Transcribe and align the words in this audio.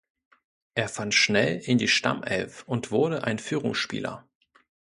Er 0.73 0.89
fand 0.89 1.13
schnell 1.13 1.59
in 1.59 1.77
die 1.77 1.87
Stammelf 1.87 2.63
und 2.67 2.89
wurde 2.89 3.23
ein 3.23 3.37
Führungsspieler. 3.37 4.27